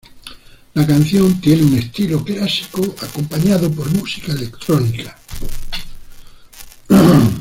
La 0.73 0.87
canción 0.87 1.39
tiene 1.39 1.63
un 1.63 1.75
estilo 1.77 2.23
clásico 2.23 2.81
acompañado 3.03 3.69
por 3.69 3.87
música 3.95 4.31
electrónica. 4.31 5.15